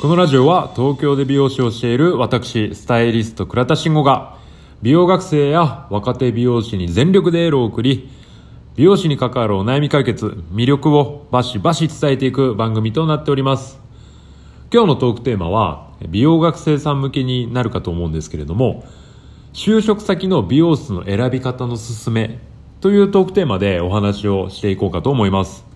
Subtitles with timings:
[0.00, 4.38] このラジオは東京で美容師をしている私スタイリスト倉田慎吾が
[4.80, 8.08] 美容学生や若手美容師に全力でエールを送り
[8.76, 13.80] 美容師に関わるお悩み解決魅力をバシバシ伝えていく番組となっております。
[14.72, 18.84] 今日のトークテーマは美容学生さん向けになるかと思うんですけれども
[19.52, 22.38] 就職先の美容室の選び方の勧め
[22.80, 25.67] というトークテーマでお話をしていこうかと思います。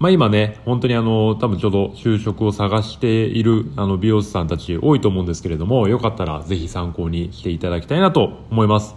[0.00, 8.94] まあ、今ね、本当にあの、多分ちょうど就職を探しているあの美容師さんたち多いと思うんですけれども、よかったらぜひ参考にしていただきたいなと思います。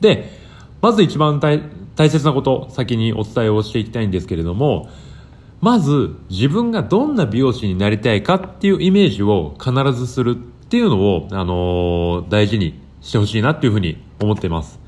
[0.00, 0.30] で、
[0.80, 1.60] まず一番大
[2.08, 4.88] 切なこと、先にお伝えをしていきたいんですけれども、
[5.60, 14.80] まず自分がどんな美容師になりたいかっていうイメージを必ずするっていうのを、あのー、大事にしてほしいなっていうふうに思っています。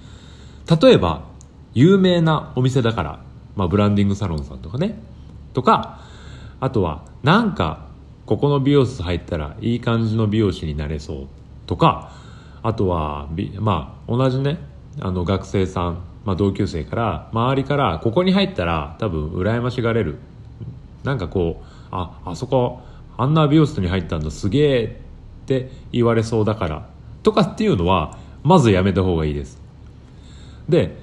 [0.80, 1.28] 例えば、
[1.74, 3.20] 有名なお店だから、
[3.56, 4.98] まあ、ブランディングサロンさんとかね、
[5.52, 6.00] とか
[6.60, 7.88] あとはなんか
[8.26, 11.28] ここの美容室入ったらいい感じの美容師になれそう
[11.66, 12.12] とか
[12.62, 14.58] あとはまあ同じね
[15.00, 20.18] あの学生さん、まあ、同級生から周りからここに入ったら多分羨ましがれる。
[21.04, 22.82] なんかこうああそこ
[23.16, 26.88] あんな美容室に入ったんだすげえって言われそうだから
[27.22, 29.60] とかっていうのはまずやめた方がいいです。
[30.68, 30.96] で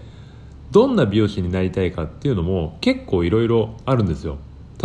[0.71, 4.37] どんな美容師になりたいかっていうのも結構いろいろあるんですよ。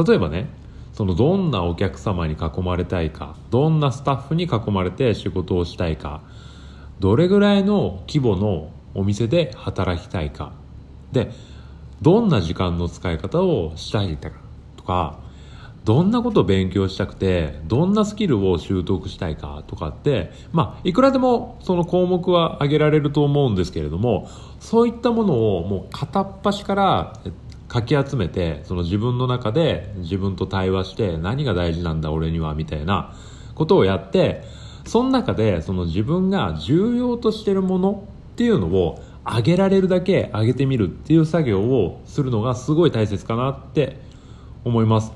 [0.07, 0.49] 例えばね
[0.93, 6.23] そのどんなお客様に囲まれたいかどんなスタッフに囲まれて仕事をしたいか
[7.01, 10.53] どれぐらいの規模のお店で働きたいか
[11.13, 11.31] で
[12.03, 14.31] どんな時間の使い方をしたいか
[14.77, 15.19] とか
[15.85, 24.29] どんなことを勉強したくてどんなスキルを習得したいかとかってまあいくらでもその項目は挙げられると思うんですけれども
[24.61, 27.21] そういったものをもう片っ端から
[27.67, 33.15] かき集めてその自分の中で自分と対話して何が大事なんだ俺にはみたいな
[33.55, 34.45] ことをやって
[34.85, 43.97] その中でその自分が重要としてるものっていうのを上げられるだけ上げてみるっていう作業をするのがすごい大切かなって
[44.65, 45.13] 思います。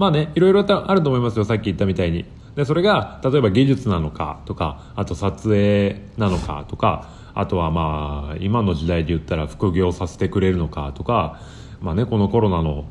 [0.00, 2.24] まあねいろいろあると思いますよさっき言ったみたいに。
[2.56, 11.38] でそれが例えば技術なのかとかあと撮影なのかとかあとはまあ今の時代で言ったら副業させてくれるのかとか、
[11.82, 12.86] まあね、このコロナの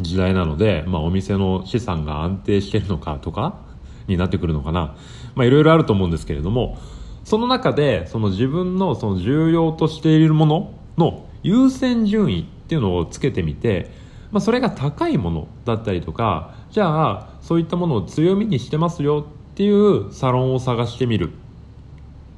[0.00, 3.60] 時代なので、まあ、お店の資産が安定してるのかとか
[4.06, 4.96] になってくるのかな、
[5.34, 6.78] まあ、いろいろあると思うんですけれども
[7.24, 21.32] その中でその自分のその重要としているものの優先順位っていうのをつけてみて、まあ、それが高いものだったりとかじゃあそういったものを強みにしてますよっていうサロンを探してみるっ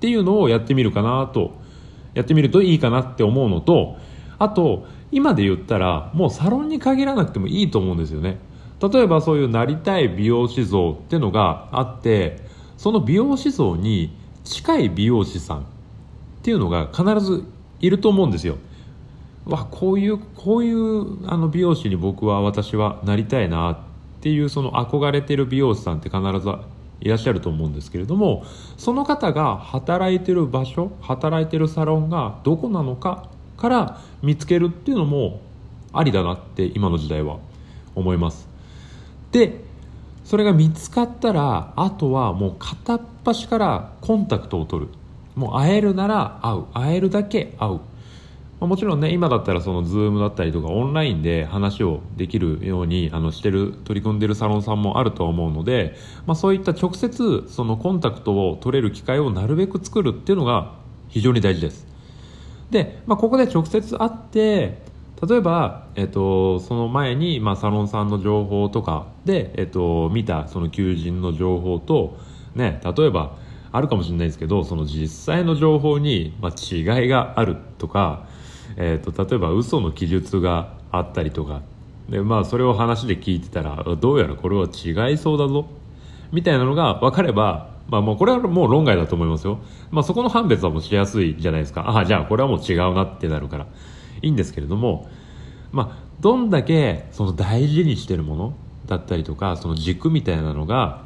[0.01, 1.59] ていうのをやってみるかなと
[2.15, 3.97] やってみるといいかなって思うのと
[4.39, 8.39] あと今で言ったらもうサロンに限らなくてもいいと思うんですよね。
[8.81, 12.39] 例えばそういうなりたい美容師像っていうのがあって
[12.79, 15.63] その美容師像に近い美容師さんっ
[16.43, 17.45] ていうのが必ず
[17.81, 18.57] いると思うんですよ。
[19.47, 23.79] わこういうこういうあの美容師に僕は私はなりたいなっ
[24.21, 26.51] ていうその憧れてる美容師さんって必ず
[27.01, 28.45] いらっしゃると思うんですけれども
[28.77, 35.41] その方が働いてる場所働いてるサロンがどこなのかから見つけるっていうのも
[35.93, 37.39] ありだなって今の時代は
[37.95, 38.49] 思います。
[39.33, 39.65] で
[40.25, 44.93] それが見つかったらあとはもう片っ端からコンタクトを取る。
[45.35, 46.65] もう会えるなら会う。
[46.73, 47.81] 会えるだけ会う。
[48.61, 60.75] まあ、もちろんね今だったらその Zoom だったりとかオンラインで話をできるようにあのしてる取り組んでるサロンさんもあると思うので、まあ、そういった直接そのコンタクトを取れる機会をなるべく作るっていうのが
[61.09, 61.87] 非常に大事です。
[62.71, 64.83] で、まあ、ここで直接会って
[65.27, 72.19] 例えば、えっと、その前に、まあ、サロンさんの情報とかで、えっと、見たその求人の情報と、
[72.55, 73.37] ね、例えば
[73.73, 78.29] あるかもしれないですけどその実際の情報に、まあ、違いがあるとか
[78.77, 81.63] えーと、例えば嘘の記述があったりとか。
[82.09, 85.69] で、まあ、それを話で聞いてたらどうやらこれは違いそうだぞ。
[86.33, 89.59] みたいなのが分かれば、まあ、もうこれはもう論外だと思いますよ、
[89.91, 91.83] まあ、そこの判別はもうしやすいじゃないですか。
[91.83, 93.67] ああじゃあこれはもう違うなってなるから。
[94.23, 95.09] いいんですけれども、
[95.73, 98.55] まあ、どんだけその大事にしてるもの
[98.87, 101.05] だったりとかその軸みたいなのが、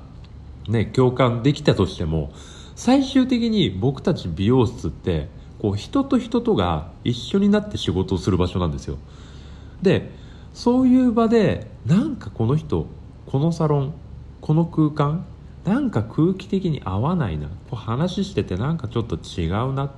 [0.69, 2.33] ね、共感できたとしても
[2.75, 5.29] 最終的に僕たち美容室って
[5.65, 8.99] こう人と人とが一緒になって仕事をする場所なんですよ。
[9.81, 10.11] で
[10.53, 12.87] そういう場でなんかこの人
[13.25, 13.95] このサロン
[14.43, 15.25] この空間
[15.65, 19.91] なんか空気的に合わないなこう話しててなんかちょっと違うなっ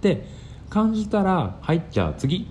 [0.00, 0.24] て
[0.70, 2.48] 感じたら入っちゃう次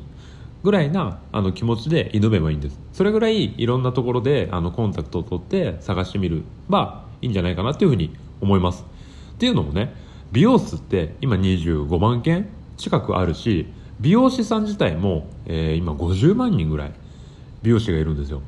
[0.62, 2.80] ぐらいなあの気持ちで挑めばいいんです。
[2.94, 8.86] それぐらいいろんなところであのコンタクトを取って探してみるばいいんじゃないかなっていうふうに思います。
[9.34, 10.01] っていうのもね
[10.32, 13.68] 美容室って今25万件近くあるし
[14.00, 16.94] 美容師さん自体も、えー、今50万人ぐらい
[17.62, 18.42] 美容師がいるんですよ。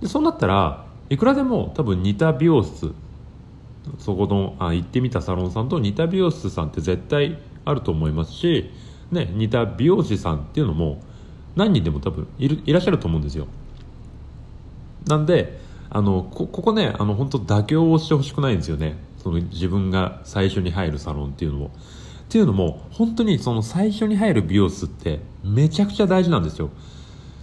[0.00, 2.92] でそうなったらいくらでも多分似た美容室
[3.98, 8.70] そこのあ行ってみたサロンさんと似た美容室さんって絶対あると思いますし、
[9.10, 11.00] ね、似た美容師さんっていうのも
[11.54, 13.46] 何人でも多分いるいらっしゃると思うんですよ。
[15.06, 15.60] なんで
[15.90, 18.96] あのこここねあの本当妥協をしてほしくないんですよね。
[19.22, 21.68] その自分が最初に入るサロンっていうのもっ
[22.28, 26.70] ていうのも本当にその最初に入る美容室ってめちゃくちゃ大事なんですよ。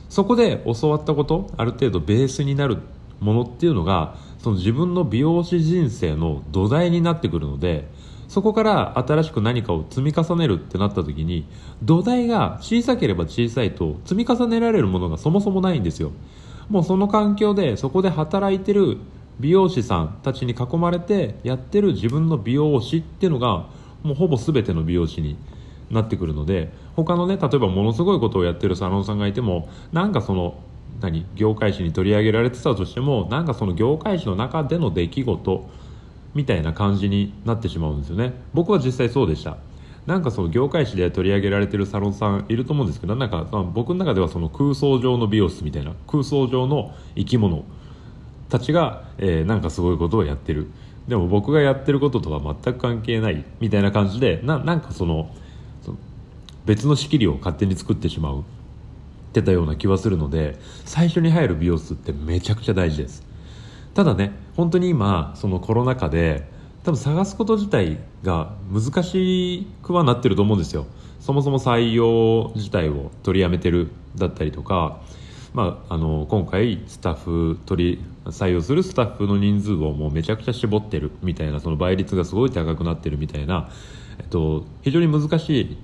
[0.09, 2.79] そこで教わったことある程度ベースになる
[3.19, 7.87] ものっていうのがその自分の美容師人生の土台になってくるので
[8.27, 11.47] そこから新しく何かを積み重ねるってなった時に
[11.83, 16.11] 土台が小さければ小さいと積み重ねられるものがそもそもないんですよ。
[16.69, 18.97] もうその環境でそこで働いてる
[19.39, 23.67] 美容師さんたちに囲まれてやってる自分の美容師っていうのが
[24.03, 25.37] もうほぼ全ての美容師に
[25.89, 30.61] なってくるので他のね例えばものすごいことをやってるサロンさんがいてもなんかその
[31.01, 35.69] 何業界誌に取り上げられてたとしてもなんかその業界誌の中での出来事
[36.33, 38.33] みたいな感じになってしまうんですよね。
[38.53, 39.57] 僕は実際そうでした。
[40.05, 43.43] なんかその業界誌で取り上げられてるサロンさんいると思うんですけどなんか
[43.73, 47.63] 僕の中ではその空想上の美容室みたいな空想上の生き物
[48.49, 50.67] たちが、えー、なんかすごいことをやってる。
[51.07, 55.31] でも僕がやってることとは全く関係ないみたいな感じでななんかその
[56.65, 58.43] 別の仕切りを勝手に作ってしまうっ
[59.33, 63.23] てたような気はするので最初に入る美容室ってめちゃくちゃ大事です。
[63.95, 66.47] ただね本当に今そのコロナ禍で
[66.83, 70.85] 多分探すこと自体が難しくはなってると思うんですよ。
[71.19, 75.01] そもそも採用自体を取りやめてるだったりとか、
[75.59, 83.69] まあ、あの今回スタッフ取り採用するスタッフの人数をもうめちゃくちゃ絞ってるみたいなその倍率がすごい高くなってるみたいな、
[84.19, 85.77] えっと、非常に難しい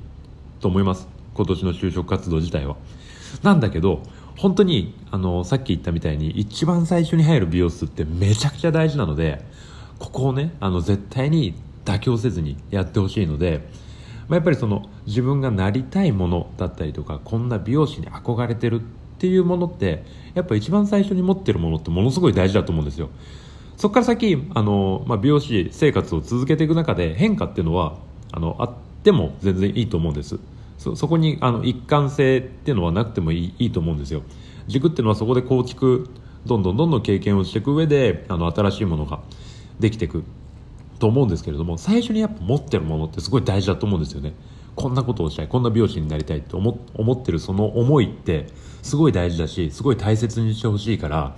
[0.61, 1.09] と思います。
[1.33, 2.77] 今年の就職活動自体は。
[3.43, 4.01] なんだけど
[4.37, 9.43] 本当にあのさっき言ったみたいに一番最初に入る美容室ってめちゃくちゃ大事なので
[9.99, 13.67] ここをねあの絶対に妥協せずにやってほしいので、
[14.29, 18.81] まあ、やっぱりその自分がなりたいものだったりとかこんな美容師に憧れてる
[19.25, 20.03] っていうものって
[20.35, 23.09] やっぱ一番最初に持ってるものってものすごい大事だと思うんですよ。
[23.75, 27.97] そこから先あの、まあ、美容師生活を続けていく中で変化っていうのは
[28.31, 28.73] あのあっ
[29.03, 30.39] ても全然いいと思うんです。
[30.77, 34.21] そそこにあの一貫性っていうのはなくてもいいいいと思うんですよ。
[34.67, 36.07] 軸っていうのはそこで構築
[36.45, 39.21] どんどんどんどん経験をしていく上であの新しいものが
[39.79, 40.23] できていく
[40.99, 44.33] と思うんですけれども最初にやっぱ持ってるものってすごい大事だと思うんですよね。
[44.75, 48.47] こんなことをしたいこんな美容師になりたいって思思ってるその思いって
[48.81, 51.37] すごい大事だしすごい大切にしてほしいから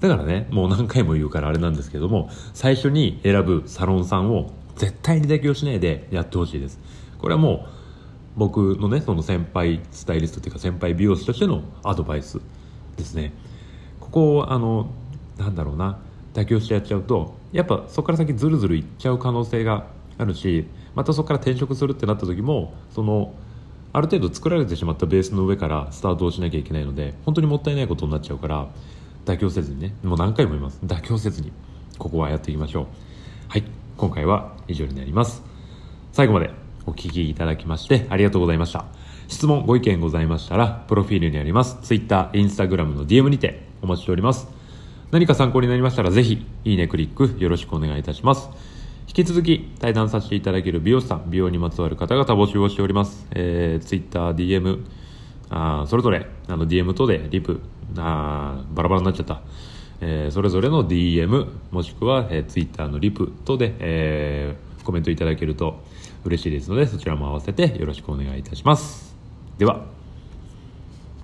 [0.00, 6.80] だからねもう何回も言うからあれなんですけども最初に選ぶサロンさんを絶対に妥協しないでやってほしいです。
[7.18, 7.80] これはもう
[8.36, 12.40] 僕のねその先輩スタイリストっていうか先輩美容師としてのアドバイス
[12.96, 13.34] ですね。
[14.00, 14.90] ここをあの
[15.36, 15.98] なんだろうな
[16.32, 19.88] 妥協してやっちゃうとやっぱそこから先ずるずるいっちゃう可能性が
[20.20, 23.34] あるしまたそこから転職するってなった時もその
[23.92, 28.68] ある程度作られてしまったベースの上からスタートをしなきゃいけないので本当にもったいないことになっちゃうから
[29.24, 31.52] 妥協せずにねもう何回も言います妥協せずに
[31.98, 32.86] ここはやっていきましょう
[33.48, 33.64] はい
[33.96, 35.42] 今回は以上になります
[36.12, 36.50] 最後まで
[36.86, 38.84] お聞きいただきましてありがとうございました。
[39.30, 44.48] 質問、ご意見ございましたら、プロフィールにあります、Twitter、Instagram の DM にてお待ちしております。
[45.12, 48.50] 何か参考になりましたら、ぜひ、いいねクリックよろしくお願いいたします。
[49.10, 53.26] 引き続き、対談させていただける美容師さん、美容にまつわる方々募集をしております。
[53.32, 54.84] えー、Twitter、DM、
[55.50, 57.60] あそれぞれ、あの、DM 等で、リプ、
[57.98, 59.42] あバラバラになっちゃった。
[60.00, 65.82] えー、それぞれの DM、もしくは、えー、Twitter のリプ等で、えー、コメントいただけると、
[66.24, 69.16] 嬉しいですのでそちらも合わせてよろしくお願いいたします
[69.58, 69.86] では